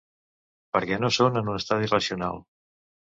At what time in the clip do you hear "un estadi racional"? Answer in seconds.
1.53-2.43